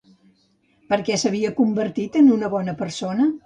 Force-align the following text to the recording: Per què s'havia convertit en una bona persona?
Per 0.93 0.99
què 1.09 1.19
s'havia 1.25 1.53
convertit 1.61 2.21
en 2.25 2.35
una 2.41 2.53
bona 2.59 2.79
persona? 2.85 3.33